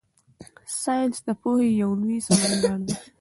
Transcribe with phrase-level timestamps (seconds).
[0.81, 2.95] ساینس د پوهې یو لوی سمندر دی.